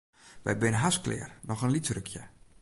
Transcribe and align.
Wy 0.45 0.53
binne 0.61 0.81
hast 0.83 1.01
klear, 1.05 1.29
noch 1.47 1.63
in 1.65 1.73
lyts 1.73 1.93
rukje. 1.95 2.21